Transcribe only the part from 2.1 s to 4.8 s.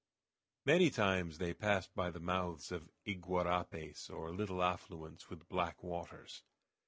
mouths of iguarapes, or little